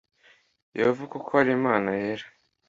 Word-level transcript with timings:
yehova 0.77 1.03
kuko 1.13 1.29
ari 1.41 1.51
imana 1.59 1.89
yera 2.01 2.25